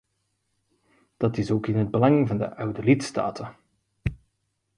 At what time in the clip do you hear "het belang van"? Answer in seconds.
1.75-2.37